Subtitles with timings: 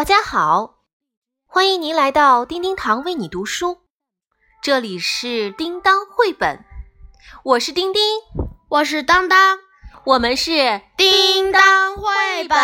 [0.00, 0.78] 大家好，
[1.46, 3.82] 欢迎您来到叮叮堂为你读书。
[4.62, 6.64] 这里是叮当绘本，
[7.42, 8.00] 我是叮叮，
[8.70, 9.58] 我是当当，
[10.04, 12.58] 我们是叮当绘本。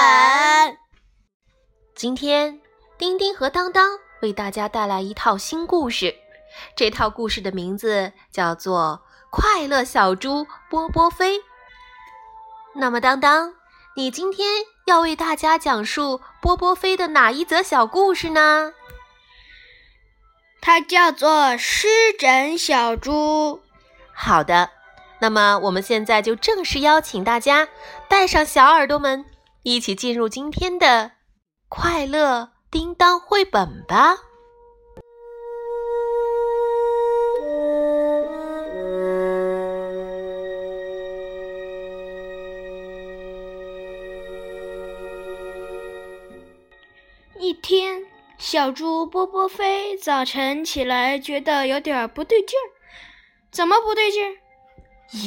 [1.95, 2.59] 今天，
[2.97, 6.15] 丁丁和当当为大家带来一套新故事。
[6.75, 11.39] 这套故事的名字叫做《快乐小猪波波飞》。
[12.75, 13.53] 那么，当当，
[13.99, 14.47] 你今天
[14.85, 18.75] 要为大家讲述波波飞的哪一则小故事呢？
[20.61, 21.89] 它叫做《湿
[22.19, 23.11] 疹小猪》。
[24.13, 24.69] 好的，
[25.21, 27.69] 那么我们现在就正式邀请大家
[28.07, 29.25] 带上小耳朵们，
[29.63, 31.13] 一起进入今天的
[31.71, 34.19] 快乐叮当绘本吧。
[48.39, 52.67] 小猪波波飞早晨起来觉得有点不对劲儿。
[53.51, 54.37] 怎么不对劲儿？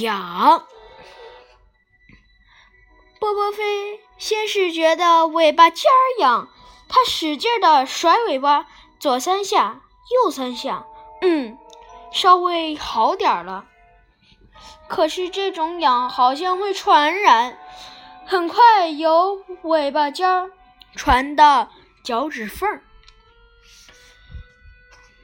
[0.02, 0.67] 痒！
[3.19, 6.49] 波波飞先是觉得尾巴尖儿痒，
[6.87, 8.67] 他使劲的甩尾巴，
[8.99, 9.81] 左三下，
[10.23, 10.85] 右三下，
[11.21, 11.57] 嗯，
[12.11, 13.65] 稍微好点了。
[14.87, 17.57] 可是这种痒好像会传染，
[18.25, 20.52] 很快由尾巴尖儿
[20.95, 21.71] 传到。
[22.02, 22.81] 脚趾缝，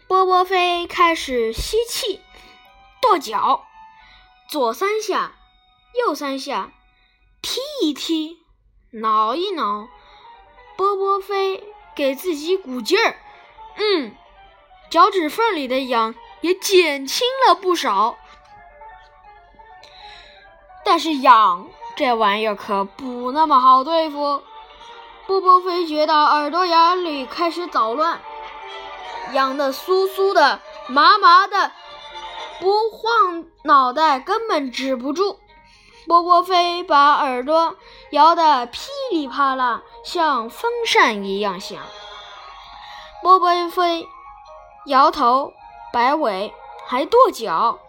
[0.08, 2.22] 波波飞开始吸气，
[3.02, 3.66] 跺脚，
[4.48, 5.34] 左三下，
[5.96, 6.72] 右三下，
[7.42, 8.38] 踢一踢，
[8.92, 9.88] 挠一挠。
[10.78, 11.64] 波波飞
[11.96, 13.18] 给自己鼓劲儿，
[13.78, 14.16] 嗯，
[14.92, 18.16] 脚趾缝里的痒也减轻了不少。
[20.84, 24.44] 但是痒这玩意儿可不那么好对付。
[25.26, 28.22] 波波飞觉得耳朵眼里开始捣乱，
[29.36, 31.72] 痒的酥酥的、麻麻的，
[32.62, 35.40] 不晃脑袋根本止不住。
[36.08, 37.76] 波波飞把耳朵
[38.12, 38.80] 摇得噼
[39.12, 41.80] 里啪啦，像风扇一样响。
[43.22, 44.08] 波波飞
[44.86, 45.52] 摇头、
[45.92, 46.54] 摆尾，
[46.88, 47.80] 还跺脚，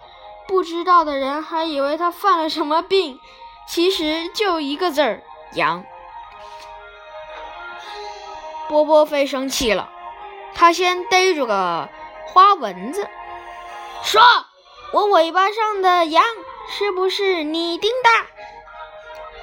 [0.49, 3.21] 不知道的人还以为他犯了什么病，
[3.69, 5.85] 其实就一个字儿：痒。
[8.69, 9.91] 波波飞生气了，
[10.59, 11.89] 他先逮住个
[12.33, 13.07] 花蚊子，
[14.03, 14.23] 说
[14.93, 16.25] ：“我尾巴上的痒
[16.71, 18.09] 是不是你叮的？”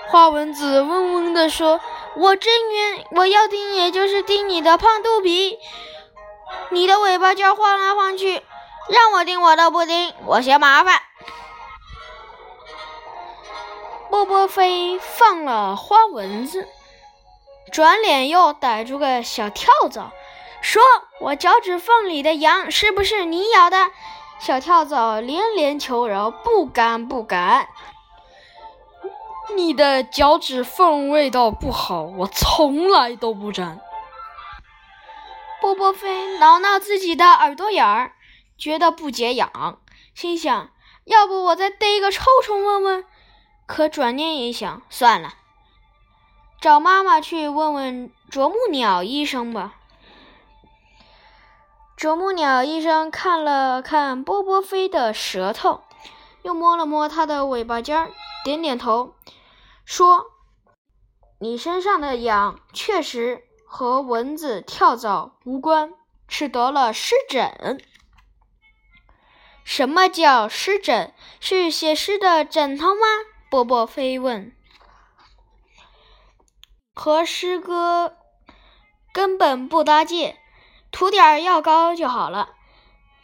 [0.09, 1.79] 花蚊子嗡嗡地说
[2.17, 5.59] ：“我真冤，我要叮也就是叮你的胖肚皮，
[6.69, 8.41] 你的尾巴尖晃来晃去，
[8.89, 10.99] 让我叮我都不叮，我嫌麻烦。”
[14.09, 16.67] 波波飞放了花蚊子。
[17.71, 20.11] 转脸又逮住个小跳蚤，
[20.63, 20.81] 说
[21.19, 23.91] ：“我脚趾缝里的羊是不是你咬的？”
[24.39, 27.67] 小跳蚤连连求饶：“不敢，不敢。
[29.55, 33.81] 你的脚趾缝味道不好，我从来都不沾。”
[35.61, 38.13] 波波飞挠挠自己的耳朵眼儿，
[38.57, 39.79] 觉得不解痒，
[40.15, 40.69] 心想
[41.03, 43.05] ：“要不我再逮个臭虫问问？”
[43.67, 45.33] 可转念一想，算了。
[46.61, 49.75] 找妈妈去问问啄木鸟医生吧。
[52.03, 55.85] 啄木鸟医生看了看波波飞的舌头，
[56.41, 58.11] 又摸了摸它的尾巴尖儿，
[58.43, 59.15] 点点头，
[59.85, 60.25] 说
[61.39, 65.93] ：“你身上的痒确实和蚊子、跳蚤无关，
[66.27, 67.81] 是得了湿疹。”
[69.63, 71.13] 什么叫湿疹？
[71.39, 73.05] 是写诗的枕头吗？
[73.49, 74.53] 波波飞问。
[76.93, 78.17] 和诗歌
[79.13, 80.37] 根本不搭界，
[80.93, 82.51] 涂点药膏就好了。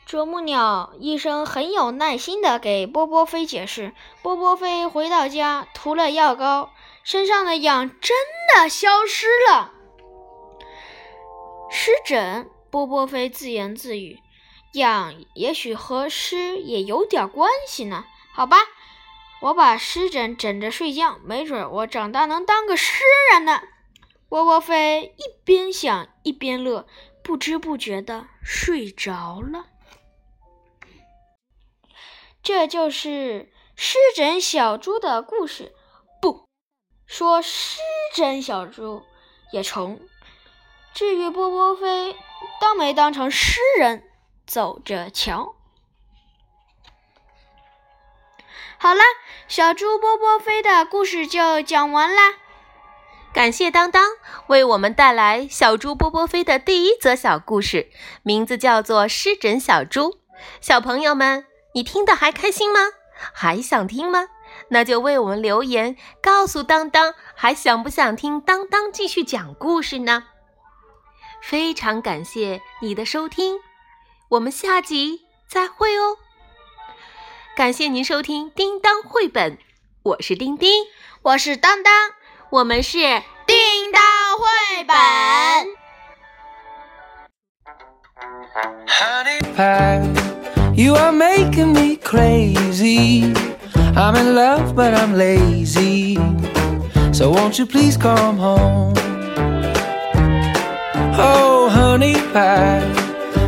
[0.05, 3.93] 啄木鸟医生很有耐心的给波波飞解释。
[4.23, 6.73] 波波飞回到家，涂了药膏，
[7.03, 8.17] 身上的痒真
[8.55, 9.71] 的消失了。
[11.69, 14.19] 湿疹，波波飞自言自语
[14.73, 18.57] ：“痒也许和湿也有点关系呢。”好吧。
[19.41, 23.61] 我把湿疹枕着睡觉，没准我长大能当个诗人呢。
[24.27, 26.85] 波波飞一边想一边乐，
[27.29, 29.67] 不知不觉的睡着了。
[32.41, 35.75] 这就是湿疹小猪的故事。
[36.19, 36.47] 不
[37.05, 37.77] 说湿
[38.15, 39.03] 疹小猪
[39.51, 39.99] 也成。
[40.95, 42.17] 至于波波飞，
[42.59, 44.09] 当没当成诗人，
[44.47, 45.53] 走着瞧。
[48.79, 49.03] 好了，
[49.47, 52.39] 小猪波波飞的故事就讲完啦。
[53.31, 54.03] 感谢当当
[54.47, 57.89] 为我们带来小猪波波飞的第一则小故事，
[58.23, 60.11] 名字叫做《湿疹小猪》。
[60.59, 62.79] 小朋友们，你听得还开心吗？
[63.33, 64.27] 还想听吗？
[64.69, 70.23] 那就为我们留言，告诉当当，还想不想听当当继续讲故事呢？
[71.41, 73.59] 非常感谢你的收听，
[74.29, 76.17] 我们下集再会哦。
[77.55, 79.57] 感谢您收听《叮当绘本》，
[80.03, 80.85] 我是丁丁，
[81.21, 82.11] 我是当当，
[82.50, 82.98] 我们是
[83.46, 83.56] 叮
[83.92, 84.02] 当
[84.38, 84.94] 绘本。
[88.86, 93.32] Honey pie, you are making me crazy.
[93.96, 96.16] I'm in love, but I'm lazy.
[97.12, 98.94] So won't you please come home?
[101.16, 102.82] Oh, honey pie,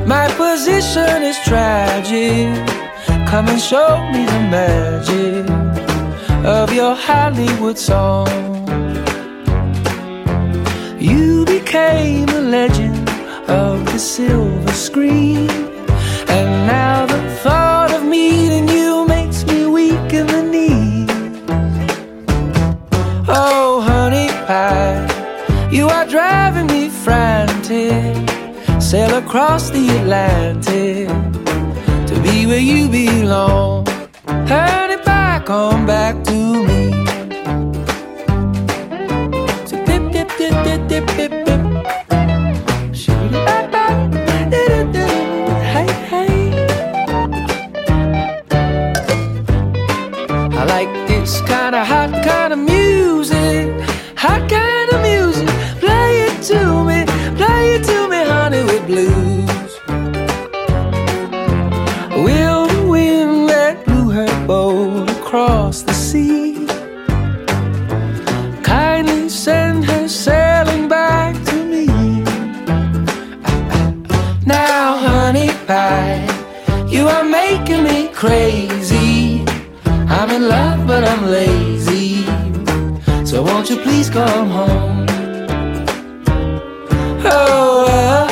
[0.07, 2.49] my position is tragic.
[3.27, 5.51] Come and show me the magic
[6.45, 8.50] of your Hollywood song.
[11.82, 13.10] Became a legend
[13.50, 15.50] of the silver screen.
[16.38, 21.06] And now the thought of meeting you makes me weak in the knee.
[23.28, 28.30] Oh, honey pie, you are driving me frantic.
[28.82, 31.08] Sail across the Atlantic
[32.10, 33.88] to be where you belong.
[34.54, 36.38] Honey pie, come back to
[36.68, 36.71] me.
[75.72, 79.46] You are making me crazy.
[79.86, 82.26] I'm in love, but I'm lazy.
[83.26, 85.06] So won't you please come home?
[87.24, 88.31] Oh, uh,